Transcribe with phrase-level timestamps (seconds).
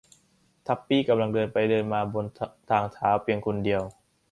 [0.67, 2.25] ทับปี้กำลังเดินไปเดินมาบน
[2.69, 3.81] ทางเท้าเพียงคนเดียว